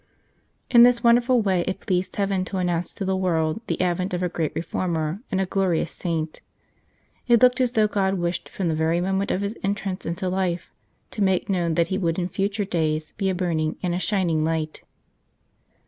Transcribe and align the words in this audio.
In 0.71 0.81
this 0.81 1.03
wonderful 1.03 1.43
way 1.43 1.63
it 1.67 1.81
pleased 1.81 2.15
Heaven 2.15 2.43
to 2.45 2.57
announce 2.57 2.91
to 2.93 3.05
the 3.05 3.15
world 3.15 3.61
the 3.67 3.79
advent 3.79 4.15
of 4.15 4.23
a 4.23 4.29
great 4.29 4.51
reformer 4.55 5.21
and 5.29 5.39
a 5.39 5.45
glorious 5.45 5.91
saint. 5.91 6.41
It 7.27 7.39
looked 7.43 7.61
as 7.61 7.73
though 7.73 7.85
God 7.85 8.15
wished, 8.15 8.49
from 8.49 8.67
the 8.67 8.73
very 8.73 8.99
moment 8.99 9.29
of 9.29 9.41
his 9.41 9.55
entrance 9.61 10.03
into 10.03 10.27
life, 10.27 10.71
to 11.11 11.21
make 11.21 11.49
known 11.49 11.75
that 11.75 11.89
he 11.89 11.99
would 11.99 12.17
in 12.17 12.29
future 12.29 12.65
days 12.65 13.13
be 13.17 13.29
a 13.29 13.35
burning 13.35 13.75
and 13.83 13.93
a 13.93 13.99
shining 13.99 14.43
light. 14.43 14.81